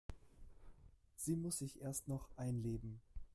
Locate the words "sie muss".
1.15-1.59